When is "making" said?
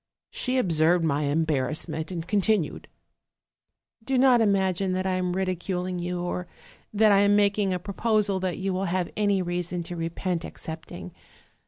7.35-7.71